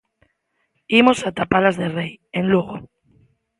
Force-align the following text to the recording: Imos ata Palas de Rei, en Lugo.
Imos 0.99 1.19
ata 1.29 1.49
Palas 1.51 1.75
de 1.81 1.87
Rei, 1.97 2.13
en 2.39 2.45
Lugo. 2.51 2.75